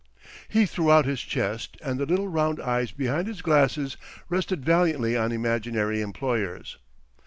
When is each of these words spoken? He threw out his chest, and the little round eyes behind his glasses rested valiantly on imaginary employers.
He 0.49 0.65
threw 0.65 0.91
out 0.91 1.05
his 1.05 1.21
chest, 1.21 1.77
and 1.79 1.99
the 1.99 2.07
little 2.07 2.27
round 2.27 2.59
eyes 2.59 2.91
behind 2.91 3.27
his 3.27 3.43
glasses 3.43 3.97
rested 4.29 4.65
valiantly 4.65 5.15
on 5.15 5.31
imaginary 5.31 6.01
employers. 6.01 6.79